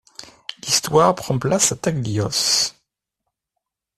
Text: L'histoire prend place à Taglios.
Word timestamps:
L'histoire 0.63 1.13
prend 1.13 1.37
place 1.37 1.71
à 1.71 1.75
Taglios. 1.75 2.73